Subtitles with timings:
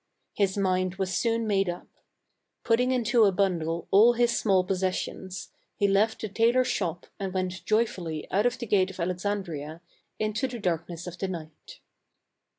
[0.33, 1.87] His mind was soon made up.
[2.63, 7.63] Putting into a bundle all his small possessions, he left the tailor's shop and went
[7.67, 9.79] joyfully out of the gate of Alexandria,
[10.17, 11.81] into the darkness of the night.